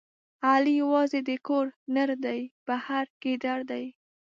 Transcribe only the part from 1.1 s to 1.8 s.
د کور